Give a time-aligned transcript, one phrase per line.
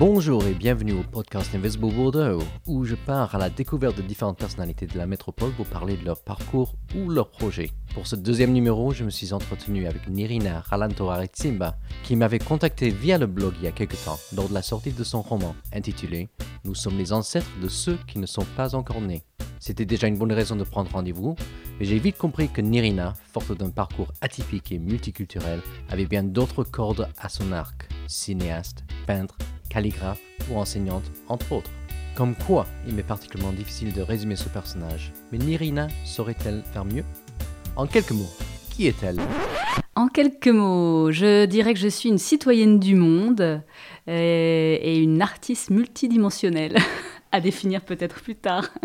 [0.00, 4.38] Bonjour et bienvenue au podcast Invisible Bordeaux, où je pars à la découverte de différentes
[4.38, 7.70] personnalités de la métropole pour parler de leur parcours ou leurs projets.
[7.92, 13.18] Pour ce deuxième numéro, je me suis entretenu avec Nirina Ralantoaritsimba, qui m'avait contacté via
[13.18, 16.30] le blog il y a quelque temps, lors de la sortie de son roman, intitulé
[16.64, 19.22] Nous sommes les ancêtres de ceux qui ne sont pas encore nés.
[19.58, 21.36] C'était déjà une bonne raison de prendre rendez-vous,
[21.78, 25.60] mais j'ai vite compris que Nirina, forte d'un parcours atypique et multiculturel,
[25.90, 27.86] avait bien d'autres cordes à son arc.
[28.06, 29.36] Cinéaste, peintre,
[29.70, 30.20] calligraphe
[30.50, 31.70] ou enseignante, entre autres.
[32.14, 35.12] Comme quoi, il m'est particulièrement difficile de résumer ce personnage.
[35.32, 37.04] Mais Nirina saurait-elle faire mieux?
[37.76, 38.28] En quelques mots,
[38.70, 39.16] qui est-elle?
[39.94, 45.22] En quelques mots, je dirais que je suis une citoyenne du monde euh, et une
[45.22, 46.76] artiste multidimensionnelle,
[47.32, 48.68] à définir peut-être plus tard.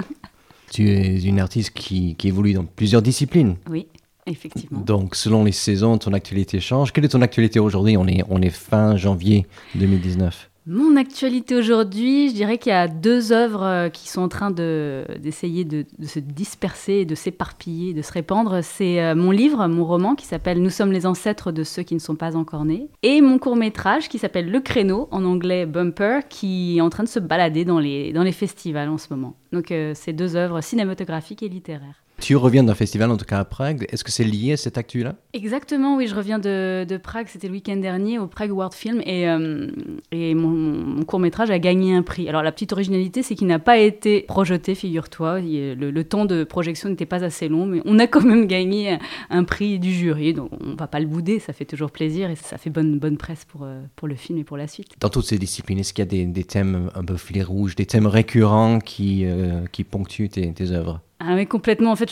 [0.72, 3.56] Tu es une artiste qui, qui évolue dans plusieurs disciplines.
[3.70, 3.88] Oui.
[4.26, 4.80] Effectivement.
[4.80, 6.92] Donc, selon les saisons, ton actualité change.
[6.92, 7.96] Quelle est ton actualité aujourd'hui?
[7.96, 10.50] On est, on est fin janvier 2019.
[10.68, 14.50] Mon actualité aujourd'hui, je dirais qu'il y a deux œuvres euh, qui sont en train
[14.50, 18.64] d'essayer de, se disperser, de s'éparpiller, de se répandre.
[18.64, 21.94] C'est euh, mon livre, mon roman qui s'appelle Nous sommes les ancêtres de ceux qui
[21.94, 25.68] ne sont pas encore nés, et mon court métrage qui s'appelle Le Créneau, en anglais
[25.68, 29.36] Bumper, qui est en train de se balader dans les, festivals en ce moment.
[29.52, 32.05] Donc, euh, c'est deux œuvres cinématographiques et littéraires.
[32.20, 33.86] Tu reviens d'un festival, en tout cas à Prague.
[33.90, 35.16] Est-ce que c'est lié à cette actu-là?
[35.34, 36.08] Exactement, oui.
[36.08, 37.28] Je reviens de, de Prague.
[37.30, 39.02] C'était le week-end dernier au Prague World Film.
[39.06, 39.70] Et, euh,
[40.12, 42.30] et mon, court-métrage a gagné un prix.
[42.30, 45.42] Alors, la petite originalité, c'est qu'il n'a pas été projeté, figure-toi.
[45.42, 47.66] Le, le, temps de projection n'était pas assez long.
[47.66, 48.98] Mais on a quand même gagné
[49.30, 50.34] un prix du jury.
[50.34, 51.40] Donc, on ne va pas le bouder.
[51.40, 52.30] Ça fait toujours plaisir.
[52.30, 54.94] Et ça fait bonne, bonne presse pour, euh, pour le film et pour la suite.
[55.00, 57.76] Dans toutes ces disciplines, est-ce qu'il y a des, des, thèmes un peu filets rouges,
[57.76, 61.02] des thèmes récurrents qui, euh, qui ponctuent tes, tes œuvres?
[61.28, 62.12] Ah complètement, en fait,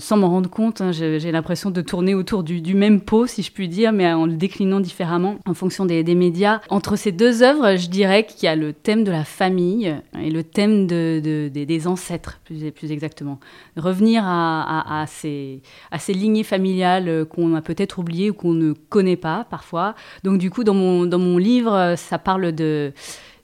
[0.00, 3.52] sans m'en rendre compte, hein, j'ai l'impression de tourner autour du, même pot, si je
[3.52, 6.60] puis dire, mais en le déclinant différemment en fonction des, médias.
[6.68, 10.30] Entre ces deux œuvres, je dirais qu'il y a le thème de la famille et
[10.30, 13.40] le thème de, de, des ancêtres, plus, plus, exactement.
[13.76, 15.62] Revenir à, ces,
[16.08, 19.94] lignées familiales qu'on a peut-être oubliées ou qu'on ne connaît pas parfois.
[20.24, 22.92] Donc du coup, dans mon livre, ça parle de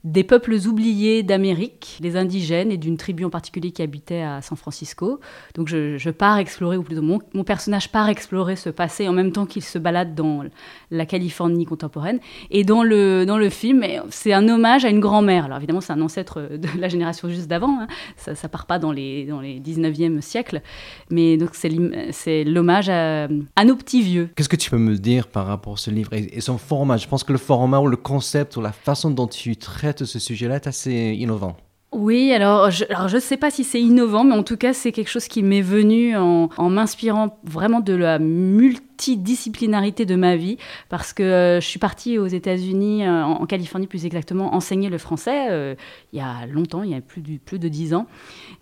[0.09, 4.57] des peuples oubliés d'Amérique, les indigènes et d'une tribu en particulier qui habitait à San
[4.57, 5.19] Francisco.
[5.53, 9.45] Donc je, pars explorer, ou plutôt mon, personnage part explorer ce passé en même temps
[9.45, 10.43] qu'il se balade dans
[10.89, 12.19] la Californie contemporaine.
[12.49, 15.45] Et dans le, dans le film, c'est un hommage à une grand-mère.
[15.45, 17.87] Alors évidemment, c'est un ancêtre de la génération juste d'avant, hein.
[18.17, 20.63] ça, ça part pas dans les, dans les 19e siècles,
[21.11, 23.27] mais donc c'est l'hommage à,
[23.63, 24.29] nos petits vieux.
[24.35, 26.97] Qu'est-ce que tu peux me dire par rapport à ce livre et son format?
[26.97, 30.19] Je pense que le format ou le concept ou la façon dont tu traites ce
[30.19, 31.55] sujet-là est assez innovant.
[31.91, 35.09] Oui, alors je ne sais pas si c'est innovant, mais en tout cas c'est quelque
[35.09, 40.57] chose qui m'est venu en, en m'inspirant vraiment de la multi multidisciplinarité de ma vie
[40.89, 44.97] parce que euh, je suis partie aux États-Unis, euh, en, Californie plus exactement, enseigner le
[44.97, 45.75] français euh,
[46.11, 48.07] il y a longtemps, il y a plus de, plus de 10 ans.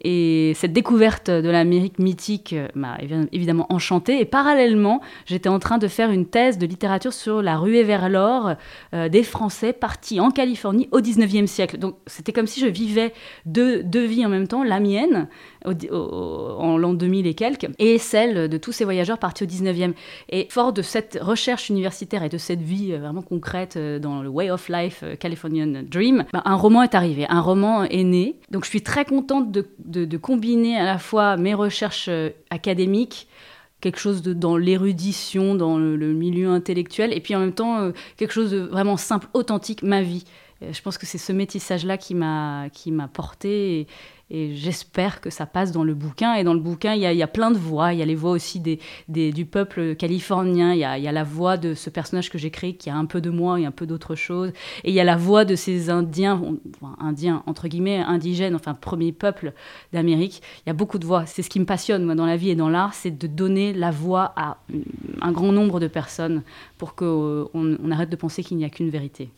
[0.02, 2.98] Et cette découverte de l'Amérique mythique m'a
[3.32, 4.20] évidemment enchantée.
[4.20, 8.10] Et parallèlement, j'étais en train de faire une thèse de littérature sur la ruée vers
[8.10, 8.56] l'or
[8.94, 11.78] des Français partis en Californie au 19e siècle.
[11.78, 13.14] Donc c'était comme si je vivais
[13.46, 15.28] deux, deux vies en même temps, la mienne
[15.66, 19.94] en l'an 2000 et quelques, et celle de tous ces voyageurs partis au 19e.
[20.30, 24.22] Et fort de cette recherche universitaire et de cette vie euh, vraiment concrète euh, dans
[24.22, 28.04] le Way of Life euh, Californian Dream, ben, un roman est arrivé, un roman est
[28.04, 28.36] né.
[28.52, 32.10] Donc je suis très contente de, de, combiner à la fois mes recherches
[32.50, 33.28] académiques,
[33.82, 38.32] quelque chose de, dans l'érudition, dans le, milieu intellectuel, et puis en même temps quelque
[38.32, 40.26] chose de vraiment simple, authentique, ma vie.
[40.62, 42.70] Je pense que c'est ce métissage-là qui m'a
[43.14, 43.82] porté.
[43.82, 43.88] Et,
[44.30, 46.34] j'espère que ça passe dans le bouquin.
[46.34, 47.94] Et dans le bouquin, il y a, y a plein de voix.
[47.94, 50.74] Il y a les voix aussi des, des, du peuple californien.
[50.74, 52.96] Il y, a, y, a, la voix de ce personnage que j'ai créé qui a
[52.96, 54.52] un peu de moi et un peu d'autre chose.
[54.84, 56.42] Et il y a la voix de ces Indiens,
[57.00, 59.54] Indiens, entre guillemets, indigènes, enfin, premier peuple
[59.94, 60.42] d'Amérique.
[60.66, 61.26] Il y a beaucoup de voix.
[61.26, 63.74] C'est ce qui me passionne, moi, dans la vie et dans l'art, c'est de donner
[63.74, 64.58] la voix à
[65.22, 66.42] un grand nombre de personnes
[66.78, 69.30] pour qu'on on arrête de penser qu'il n'y a qu'une vérité.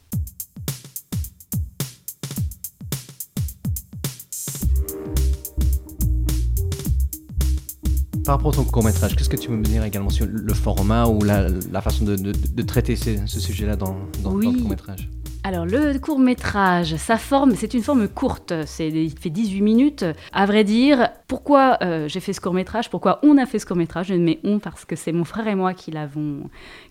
[8.29, 11.07] Par rapport à ton court-métrage, qu'est-ce que tu veux me dire également sur le format
[11.07, 15.09] ou la, façon de, traiter ce, sujet-là dans, dans, dans le court-métrage?
[15.49, 20.05] Alors le court métrage, sa forme, c'est une forme courte, il fait 18 minutes.
[20.31, 23.65] À vrai dire, pourquoi euh, j'ai fait ce court métrage, pourquoi on a fait ce
[23.65, 26.41] court métrage, je mets on parce que c'est mon frère et moi qui l'avons,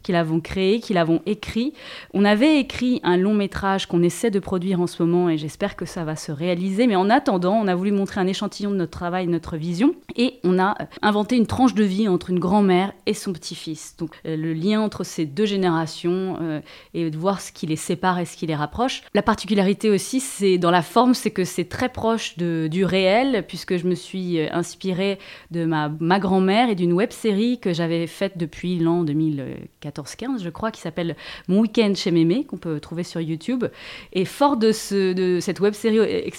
[0.02, 1.72] qui l'avons créé, qui l'avons écrit.
[2.14, 5.76] On avait écrit un long métrage qu'on essaie de produire en ce moment et j'espère
[5.76, 6.88] que ça va se réaliser.
[6.88, 9.94] Mais en attendant, on a voulu montrer un échantillon de notre travail, de notre vision
[10.16, 13.94] et on a inventé une tranche de vie entre une grand-mère et son petit-fils.
[13.98, 16.60] Donc euh, le lien entre ces deux générations euh,
[16.92, 19.02] et de voir ce qui les sépare et ce qui rapproche.
[19.14, 23.76] La particularité aussi, c'est dans la forme, c'est que c'est très proche du réel, puisque
[23.76, 25.18] je me suis euh, inspirée
[25.50, 30.70] de ma, grand-mère et d'une web série que j'avais faite depuis l'an 2014-15, je crois,
[30.70, 31.16] qui s'appelle
[31.48, 33.64] Mon week-end chez Mémé, qu'on peut trouver sur YouTube.
[34.12, 35.98] Et fort de, ce, de cette web série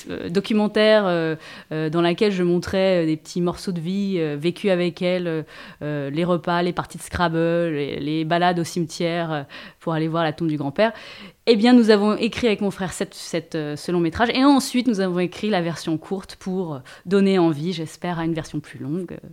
[0.09, 1.37] euh, documentaire
[1.71, 5.45] dans laquelle je montrais des petits morceaux de vie vécus avec elle,
[5.81, 9.45] les repas, les parties de Scrabble, les balades au cimetière
[9.79, 10.93] pour aller voir la tombe du grand-père.
[11.51, 14.45] Eh bien, nous avons écrit avec mon frère cette, cette, euh, ce long métrage et
[14.45, 18.77] ensuite nous avons écrit la version courte pour donner envie, j'espère, à une version plus
[18.77, 19.27] longue euh,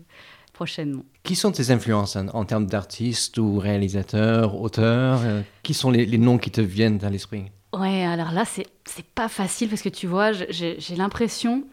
[0.54, 1.04] prochainement.
[1.24, 6.16] Qui sont tes influences en, termes d'artistes ou réalisateurs, auteurs euh, Qui sont les, les,
[6.16, 7.50] noms qui te viennent à l'esprit?
[7.74, 8.66] Ouais, alors là, c'est
[9.14, 11.64] pas facile parce que tu vois, j'ai l'impression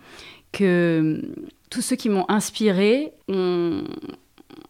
[0.52, 1.22] que
[1.70, 3.86] tous ceux qui m'ont inspiré ont,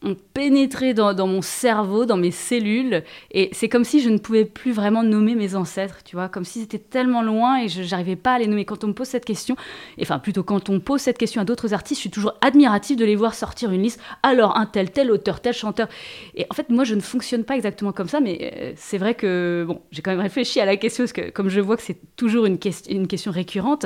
[0.04, 4.46] ont pénétré dans, mon cerveau, dans mes cellules, et c'est comme si je ne pouvais
[4.46, 8.16] plus vraiment nommer mes ancêtres, tu vois, comme si c'était tellement loin et je n'arrivais
[8.16, 8.66] pas à les nommer.
[8.66, 9.56] Quand on me pose cette question,
[10.02, 13.06] enfin plutôt quand on pose cette question à d'autres artistes, je suis toujours admirative de
[13.06, 14.00] les voir sortir une liste.
[14.22, 15.88] Alors un tel, tel auteur, tel chanteur.
[16.36, 19.16] Et en fait, moi, je ne fonctionne pas exactement comme ça, mais euh, c'est vrai
[19.16, 21.84] que bon, j'ai quand même réfléchi à la question parce que comme je vois que
[21.84, 22.58] c'est toujours une,
[22.90, 23.86] une question récurrente,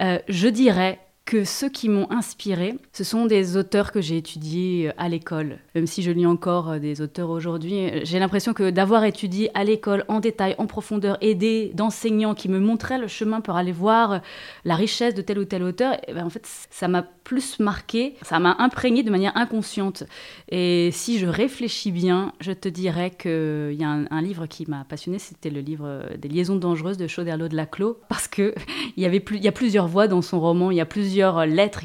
[0.00, 0.98] euh, je dirais
[1.30, 5.58] que ceux qui m'ont inspiré, ce sont des auteurs que j'ai étudiés euh, à l'école.
[5.76, 9.48] Même si je lis encore euh, des auteurs aujourd'hui, euh, j'ai l'impression que d'avoir étudié
[9.54, 13.70] à l'école en détail, en profondeur, aidé d'enseignants qui me montraient le chemin pour aller
[13.70, 14.22] voir
[14.64, 18.16] la richesse de tel ou tel auteur, eh ben, en fait, ça m'a plus marqué,
[18.22, 20.02] ça m'a imprégné de manière inconsciente.
[20.48, 24.82] Et si je réfléchis bien, je te dirais qu'il y a un, livre qui m'a
[24.82, 28.52] passionné, c'était le livre des liaisons dangereuses de Chauderlot de Laclos, parce que
[28.96, 31.19] il y avait plus, y a plusieurs voix dans son roman, il y a plusieurs
[31.46, 31.80] lettres.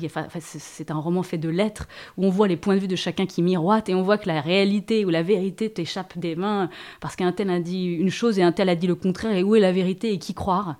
[0.49, 1.87] c'est un roman fait de lettres
[2.17, 4.27] où on voit les points de vue de chacun qui miroitent et on voit que
[4.27, 6.69] la réalité ou la vérité t'échappe des mains
[7.01, 9.35] parce qu'un tel a dit une chose et un tel a dit le contraire.
[9.35, 10.75] Et où est la vérité et qui croire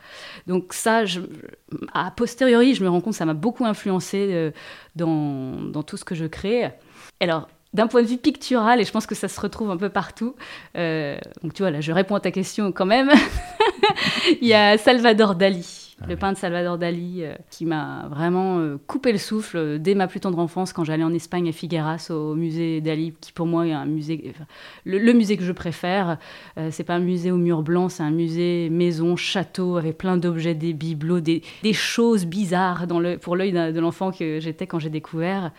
[0.47, 1.03] Donc ça,
[1.93, 4.51] a posteriori, je me rends compte, ça m'a beaucoup influencé euh,
[4.95, 6.71] dans, dans tout ce que je crée.
[7.19, 9.89] Alors, d'un point de vue pictural, et je pense que ça se retrouve un peu
[9.89, 10.35] partout.
[10.77, 13.11] Euh, donc tu vois, là, je réponds à ta question quand même.
[14.41, 15.84] Il y a Salvador Dali.
[16.01, 19.95] Ah le peintre Salvador Dali, euh, qui m'a vraiment euh, coupé le souffle euh, dès
[19.95, 23.45] ma plus tendre enfance quand j'allais en Espagne à Figueras au musée Dali, qui pour
[23.45, 24.33] moi est un musée,
[24.83, 26.17] le, musée que je préfère.
[26.71, 30.53] c'est pas un musée au mur blanc, c'est un musée maison, château, avec plein d'objets,
[30.53, 34.79] des bibelots, des, des, choses bizarres dans le, pour l'œil de l'enfant que j'étais quand
[34.79, 35.51] j'ai découvert.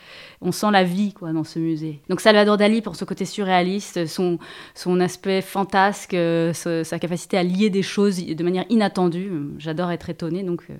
[0.42, 2.00] On sent la vie quoi dans ce musée.
[2.10, 4.38] Donc Salvador Dali pour ce côté surréaliste, son,
[4.74, 6.16] son aspect fantasque,
[6.52, 9.30] sa capacité à lier des choses de manière inattendue.
[9.58, 10.76] J'adore être étonnée euh.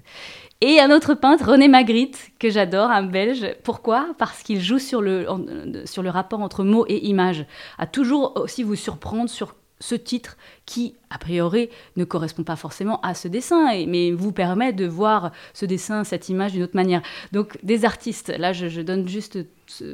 [0.61, 3.47] Et un autre peintre, René Magritte, que j'adore, un belge.
[3.63, 4.09] Pourquoi?
[4.19, 7.47] Parce qu'il joue sur le, le rapport entre mots et images.
[7.79, 13.01] À toujours aussi vous surprendre sur ce titre qui, a priori, ne correspond pas forcément
[13.03, 17.03] à ce dessin, mais vous permet de voir ce dessin, cette image d'une autre manière.
[17.33, 19.39] Donc des artistes, là je, donne juste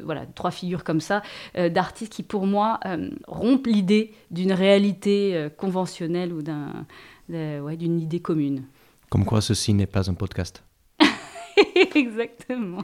[0.04, 1.22] voilà, trois figures comme ça,
[1.56, 8.64] euh, d'artistes qui pour moi euh, rompent l'idée d'une réalité conventionnelle ou d'une idée commune.
[9.12, 10.64] Comme quoi ceci n'est pas un podcast.
[11.94, 12.82] Exactement.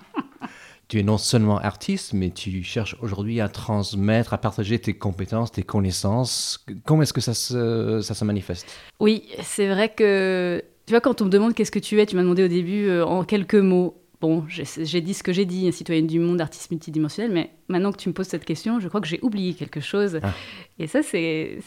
[0.86, 5.52] Tu es non seulement artiste, mais tu cherches aujourd'hui à transmettre, à partager tes compétences,
[5.52, 6.66] tes connaissances.
[6.84, 8.66] Comment est-ce que ça se, ça se manifeste?
[9.00, 12.14] Oui, c'est vrai que, tu vois, quand on me demande qu'est-ce que tu es, tu
[12.14, 13.96] m'as demandé au début euh, en quelques mots.
[14.20, 17.96] Bon, j'ai dit ce que j'ai dit, citoyenne du monde, artiste multidimensionnel, mais maintenant que
[17.96, 20.20] tu me poses cette question, je crois que j'ai oublié quelque chose.
[20.22, 20.34] Ah.
[20.78, 21.60] Et ça, c'est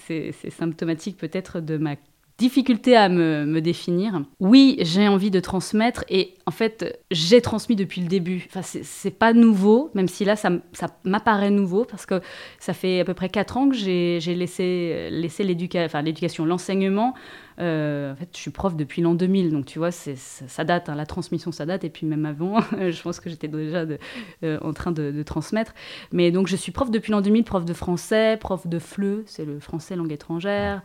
[0.52, 1.96] symptomatique peut-être de ma
[2.42, 4.24] difficulté à me, définir.
[4.40, 8.48] Oui, j'ai envie de transmettre et en fait, j'ai transmis depuis le début.
[8.48, 10.50] Enfin, c'est pas nouveau, même si là, ça,
[11.04, 12.20] m'apparaît nouveau parce que
[12.58, 17.14] ça fait à peu près 4 ans que j'ai laissé, laissé l'éducation, l'enseignement.
[17.60, 20.96] Euh, en fait, je suis prof depuis l'an 2000, donc tu vois, ça, date, hein,
[20.96, 23.86] la transmission, ça date, et puis même avant, je pense que j'étais déjà
[24.44, 25.76] euh, en train de, de, transmettre.
[26.12, 29.46] Mais donc, je suis prof depuis l'an 2000, prof de français, prof de FLE, c'est
[29.46, 30.82] le français langue étrangère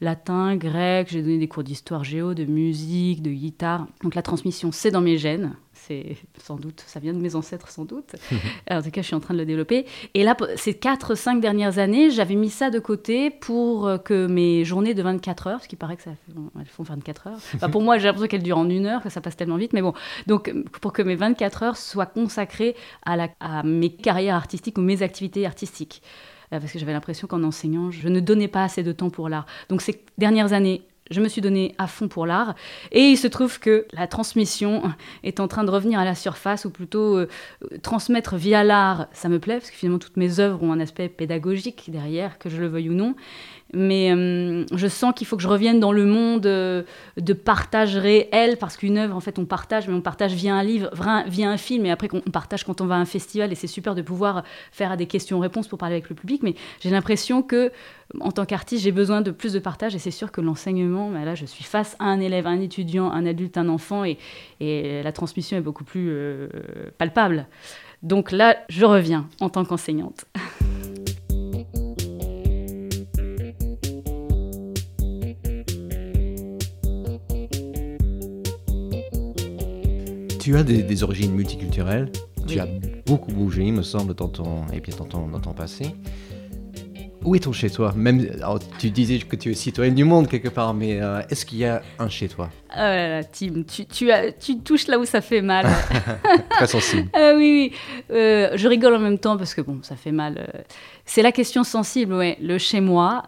[0.00, 3.86] latin, grec, j'ai donné des cours d'histoire géo, de musique, de guitare.
[4.02, 5.56] Donc la transmission, c'est dans mes gènes.
[5.72, 8.16] C'est sans doute, ça vient de mes ancêtres sans doute.
[8.70, 9.86] en tout cas, je suis en train de le développer.
[10.14, 14.64] Et là, ces 4-5 dernières années, j'avais mis ça de côté pour euh, que mes
[14.64, 16.10] journées de 24 heures, ce qui paraît que ça
[16.58, 17.70] elles font 24 heures.
[17.70, 19.72] pour moi, j'ai l'impression qu'elles durent en une heure, que ça passe tellement vite.
[19.72, 19.94] Mais bon,
[20.26, 22.74] donc pour que mes 24 heures soient consacrées
[23.04, 26.02] à, la, à mes carrières artistiques ou mes activités artistiques.
[26.52, 29.28] Euh, parce que j'avais l'impression qu'en enseignant, je ne donnais pas assez de temps pour
[29.28, 29.46] l'art.
[29.68, 32.54] Donc ces dernières années, je me suis donné à fond pour l'art.
[32.92, 34.82] Et il se trouve que la transmission
[35.22, 37.28] est en train de revenir à la surface, ou plutôt euh,
[37.82, 41.08] transmettre via l'art, ça me plaît, parce que finalement toutes mes œuvres ont un aspect
[41.08, 43.14] pédagogique derrière, que je le veuille ou non.
[43.74, 46.82] Mais euh, je sens qu'il faut que je revienne dans le monde euh,
[47.18, 50.62] de partage réel, parce qu'une œuvre, en fait, on partage, mais on partage via un
[50.62, 50.90] livre,
[51.26, 53.66] via un film, et après on partage quand on va à un festival, et c'est
[53.66, 57.70] super de pouvoir faire des questions-réponses pour parler avec le public, mais j'ai l'impression que
[58.20, 61.24] en tant qu'artiste, j'ai besoin de plus de partage, et c'est sûr que l'enseignement, bah
[61.24, 64.16] là, je suis face à un élève, un étudiant, un adulte, un enfant, et,
[64.60, 66.48] la transmission est beaucoup plus euh,
[66.96, 67.46] palpable.
[68.02, 70.24] Donc là, je reviens en tant qu'enseignante.
[80.48, 82.10] tu as des, origines multiculturelles,
[82.46, 82.66] tu as
[83.04, 85.94] beaucoup bougé, il me semble, dans ton, et puis dans ton, dans ton passé.
[87.22, 88.26] Où est ton chez toi Même,
[88.78, 91.66] tu disais que tu es citoyenne du monde quelque part, mais euh, est-ce qu'il y
[91.66, 95.04] a un chez toi Oh là là, Tim, tu, tu, as, tu touches là où
[95.04, 95.66] ça fait mal.
[96.50, 97.10] Très sensible.
[97.12, 98.16] Ah oui, oui.
[98.16, 100.38] Euh, je rigole en même temps parce que bon, ça fait mal.
[100.38, 100.62] Euh.
[101.04, 102.38] C'est la question sensible, ouais.
[102.40, 103.22] Le chez moi,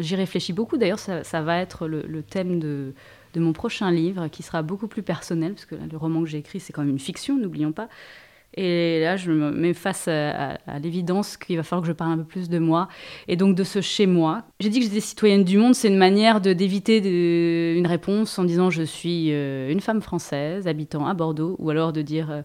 [0.00, 0.76] j'y réfléchis beaucoup.
[0.76, 2.94] D'ailleurs, ça, ça, va être le, le thème de,
[3.36, 6.38] de mon prochain livre, qui sera beaucoup plus personnel, parce que le roman que j'ai
[6.38, 7.88] écrit, c'est quand même une fiction, n'oublions pas.
[8.54, 12.18] Et là, je me mets face à, l'évidence qu'il va falloir que je parle un
[12.18, 12.88] peu plus de moi
[13.28, 14.44] et donc de ce chez moi.
[14.60, 18.70] J'ai dit que j'étais citoyenne du monde, c'est une manière d'éviter une réponse en disant
[18.70, 22.42] je suis euh, une femme française habitant à Bordeaux, ou alors de dire euh,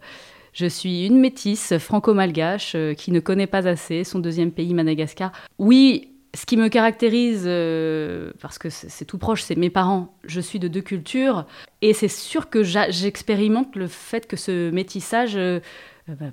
[0.51, 5.31] je suis une métisse franco-malgache euh, qui ne connaît pas assez son deuxième pays, Madagascar.
[5.59, 10.15] Oui, ce qui me caractérise, euh, parce que c'est tout proche, c'est mes parents.
[10.23, 11.45] Je suis de deux cultures.
[11.81, 15.59] Et c'est sûr que j'expérimente le fait que ce métissage euh,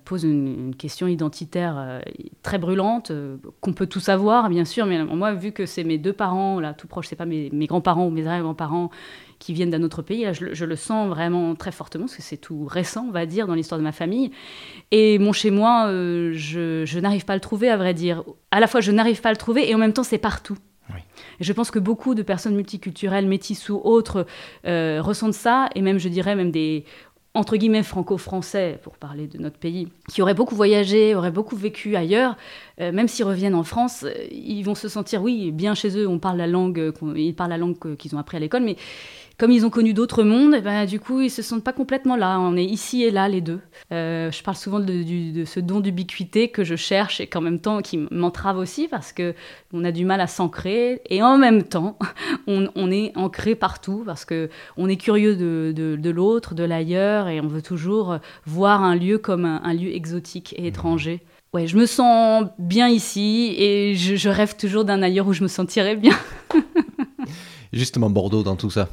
[0.05, 2.01] pose une, question identitaire euh,
[2.43, 3.13] très brûlante,
[3.61, 4.87] qu'on peut tout savoir, bien sûr.
[4.87, 7.67] Mais moi, vu que c'est mes deux parents, là, tout proche, c'est pas mes, mes
[7.67, 8.91] grands-parents ou mes arrière-grands-parents
[9.39, 10.27] qui viennent d'un autre pays.
[10.33, 13.55] je, le sens vraiment très fortement, parce que c'est tout récent, on va dire, dans
[13.55, 14.31] l'histoire de ma famille.
[14.91, 18.25] Et mon chez-moi, euh, je, n'arrive pas à le trouver, à vrai dire.
[18.51, 20.59] À la fois, je n'arrive pas à le trouver, et en même temps, c'est partout.
[21.41, 24.27] Je pense que beaucoup de personnes multiculturelles, métisses ou autres,
[24.67, 26.85] euh, ressentent ça, et même, je dirais, même des
[27.35, 31.95] entre guillemets franco-français, pour parler de notre pays, qui auraient beaucoup voyagé, auraient beaucoup vécu
[31.95, 32.37] ailleurs,
[32.81, 36.19] euh, même s'ils reviennent en France, ils vont se sentir, oui, bien chez eux, on
[36.19, 38.77] parle la langue, ils parlent la langue qu'ils ont appris à l'école, mais
[39.39, 42.17] comme ils ont connu d'autres mondes, eh ben, du coup, ils se sentent pas complètement
[42.17, 42.41] là.
[42.41, 43.61] On est ici et là, les deux.
[43.93, 47.81] Euh, je parle souvent de, ce don d'ubiquité que je cherche et qu'en même temps,
[47.81, 49.35] qui m'entrave aussi parce que
[49.73, 51.03] on a du mal à s'ancrer.
[51.09, 51.97] Et en même temps,
[52.49, 57.49] on, est ancré partout parce que on est curieux de, l'autre, de l'ailleurs, et on
[57.49, 61.23] veut toujours voir un lieu comme un, lieu exotique et étranger.
[61.53, 65.43] Ouais, je me sens bien ici et je, je rêve toujours d'un ailleurs où je
[65.43, 66.15] me sentirais bien.
[67.73, 68.89] Justement, Bordeaux dans tout ça.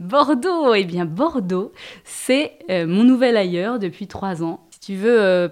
[0.00, 1.72] Bordeaux, eh bien Bordeaux,
[2.04, 5.48] c'est euh, mon nouvel ailleurs depuis trois ans tu veux, euh,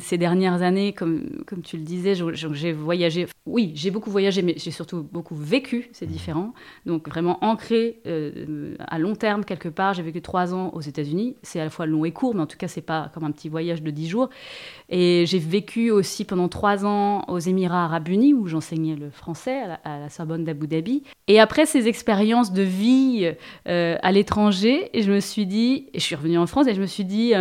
[0.00, 3.28] ces dernières années, comme, comme tu le disais, j'ai voyagé.
[3.46, 6.52] Oui, j'ai beaucoup voyagé, mais j'ai surtout beaucoup vécu, c'est différent.
[6.84, 9.94] Donc vraiment ancré euh, à long terme quelque part.
[9.94, 11.36] J'ai vécu trois ans aux États-Unis.
[11.44, 13.30] C'est à la fois long et court, mais en tout cas, c'est pas comme un
[13.30, 14.30] petit voyage de dix jours.
[14.88, 19.62] Et j'ai vécu aussi pendant trois ans aux Émirats arabes unis, où j'enseignais le français
[19.84, 21.04] à la, Sorbonne d'Abu Dhabi.
[21.28, 23.32] Et après ces expériences de vie
[23.68, 26.80] euh, à l'étranger, je me suis dit, et je suis revenue en France, et je
[26.80, 27.32] me suis dit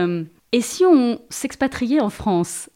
[0.52, 2.70] et si on s'expatriait en France?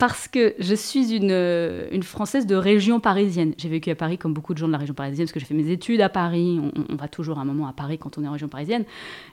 [0.00, 3.52] Parce que je suis une, euh, une, Française de région parisienne.
[3.58, 5.44] J'ai vécu à Paris comme beaucoup de gens de la région parisienne, parce que j'ai
[5.44, 6.58] fait mes études à Paris.
[6.88, 8.84] On, va toujours un moment à Paris quand on est en région parisienne,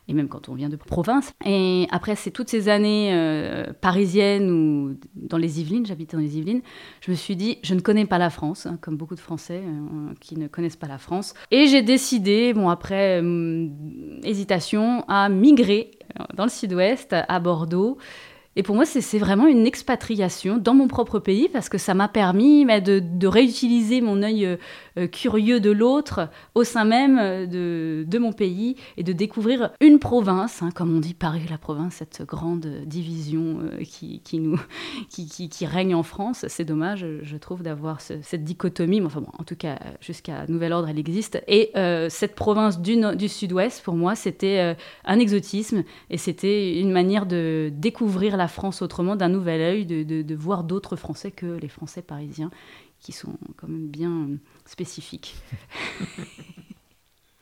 [0.09, 1.33] et même quand on vient de province.
[1.45, 6.37] Et après, c'est toutes ces années euh, parisiennes ou dans les Yvelines, j'habitais dans les
[6.37, 6.61] Yvelines,
[6.99, 9.61] je me suis dit, je ne connais pas la France, hein, comme beaucoup de Français
[9.63, 11.33] euh, qui ne connaissent pas la France.
[11.49, 13.23] Et j'ai décidé, bon, après
[14.23, 15.91] hésitation, à migrer
[16.35, 17.97] dans le sud-ouest, à Bordeaux.
[18.57, 22.07] Et pour moi, c'est vraiment une expatriation dans mon propre pays parce que ça m'a
[22.07, 24.57] permis bah, de, réutiliser mon œil euh,
[24.97, 29.99] euh, curieux de l'autre au sein même euh, de, mon pays et de découvrir une
[29.99, 36.43] province, hein, comme on dit Paris, la province, cette grande division qui, règne en France.
[36.47, 39.01] C'est dommage, je trouve, d'avoir cette dichotomie.
[39.01, 41.43] Mais enfin bon, en tout cas, jusqu'à nouvel ordre, elle existe.
[41.47, 41.71] Et
[42.09, 47.71] cette province du, du sud-ouest, pour moi, c'était un exotisme et c'était une manière de
[47.71, 52.51] découvrir la France autrement, d'un nouvel œil, de, voir d'autres Français que les Français parisiens,
[52.99, 54.29] qui sont quand même bien
[54.65, 55.35] spécifiques.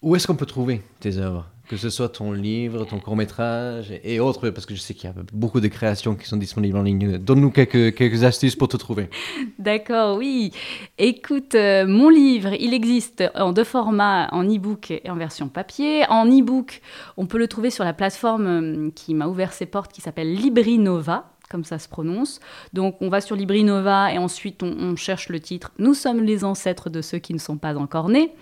[0.06, 1.48] Où est-ce qu'on peut trouver tes œuvres?
[1.68, 5.12] Que ce soit ton livre, ton court-métrage et autres, parce que je sais qu'il y
[5.12, 7.18] a beaucoup de créations qui sont disponibles en ligne.
[7.18, 9.10] Donne-nous quelques, quelques astuces pour te trouver.
[9.58, 10.52] D'accord, oui.
[11.00, 16.04] Écoute, euh, mon livre, il existe en deux formats, en e-book et en version papier.
[16.08, 16.82] En e-book,
[17.18, 20.36] on peut le trouver sur la plateforme euh, qui m'a ouvert ses portes, qui s'appelle
[20.36, 22.42] Librinova comme ça se prononce.
[22.74, 26.90] Donc on va sur Librinova et ensuite on, cherche le titre Nous sommes les ancêtres
[26.90, 28.34] de ceux qui ne sont pas encore nés.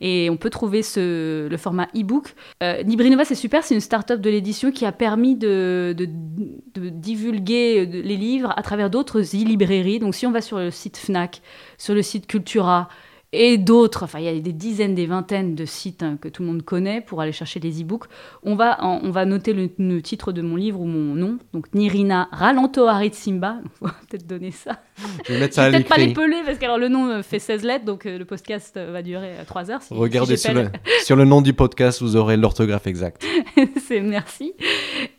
[0.00, 2.34] Et on peut trouver ce, le format e-book.
[2.62, 7.84] Euh, Librinova, c'est super, c'est une start-up de l'édition qui a permis de, de divulguer
[7.84, 9.98] les livres à travers d'autres e-librairies.
[9.98, 11.42] Donc si on va sur le site FNAC,
[11.76, 12.88] sur le site Cultura,
[13.32, 14.02] et d'autres.
[14.04, 16.62] Enfin, il y a des dizaines, des vingtaines de sites hein, que tout le monde
[16.62, 18.04] connaît pour aller chercher les e-books.
[18.42, 21.38] On va, on va noter le, titre de mon livre ou mon nom.
[21.52, 23.56] Donc, Nirina Ralanto Simba.
[23.80, 24.80] On va peut-être donner ça.
[25.26, 27.38] Je vais mettre ça à peut-être pas l'épeler parce que alors, le nom euh, fait
[27.38, 29.80] 16 lettres, donc euh, le podcast euh, va durer 3 heures.
[29.90, 30.68] Regardez sur, le,
[31.02, 33.24] sur, le, nom du podcast, vous aurez l'orthographe exacte.
[33.86, 34.52] C'est merci.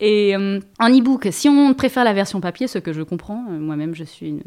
[0.00, 4.04] Et en e-book, si on préfère la version papier, ce que je comprends, moi-même je
[4.04, 4.42] suis une,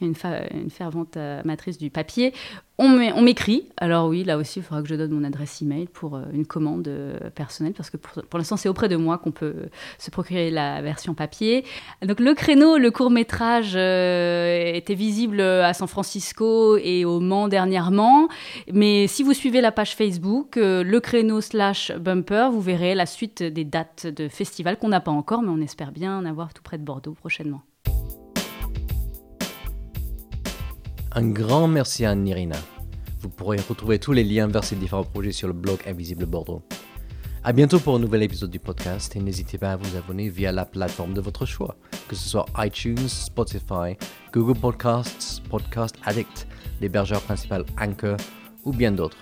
[0.00, 0.14] une,
[0.52, 2.32] une fervente amatrice du papier,
[2.78, 3.64] on m'écrit.
[3.76, 6.46] Alors oui, là aussi, il faudra que je donne mon adresse email pour euh, une
[6.46, 9.68] commande euh, personnelle, parce que pour, l'instant, c'est auprès de moi qu'on peut
[9.98, 11.64] se procurer la version papier.
[12.02, 17.48] Donc le créneau, le court métrage euh, était visible à San Francisco et au Mans
[17.48, 18.28] dernièrement.
[18.72, 23.42] Mais si vous suivez la page Facebook, le créneau slash bumper, vous verrez la suite
[23.42, 26.62] des dates de festival qu'on n'a pas encore, mais on espère bien en avoir tout
[26.62, 27.62] près de Bordeaux prochainement.
[31.12, 32.58] Un grand merci à Nirina.
[33.20, 36.62] Vous pourrez retrouver tous les liens vers ces différents projets sur le blog Invisible Bordeaux.
[37.44, 40.52] A bientôt pour un nouvel épisode du podcast et n'hésitez pas à vous abonner via
[40.52, 41.76] la plateforme de votre choix,
[42.08, 43.96] que ce soit iTunes, Spotify,
[44.32, 46.46] Google Podcasts, Podcast Addict,
[46.82, 48.18] l'hébergeur principal Anchor
[48.64, 49.16] ou bien d'autres.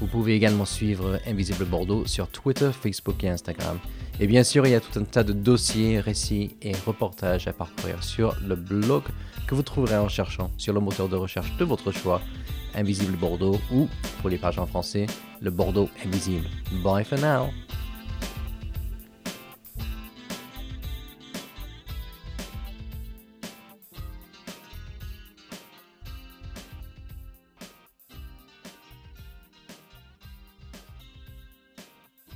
[0.00, 3.78] Vous pouvez également suivre Invisible Bordeaux sur Twitter, Facebook et Instagram.
[4.20, 7.52] Et bien sûr, il y a tout un tas de dossiers, récits et reportages à
[7.52, 9.04] parcourir sur le blog
[9.46, 12.20] que vous trouverez en cherchant sur le moteur de recherche de votre choix,
[12.74, 13.88] Invisible Bordeaux ou,
[14.20, 15.06] pour les pages en français,
[15.40, 16.46] le Bordeaux Invisible.
[16.82, 17.67] Bye for now!